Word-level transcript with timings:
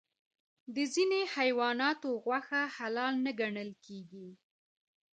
د 0.75 0.77
ځینې 0.93 1.21
حیواناتو 1.35 2.09
غوښه 2.23 2.61
حلال 2.75 3.13
نه 3.25 3.31
ګڼل 3.39 3.69
کېږي. 3.85 4.27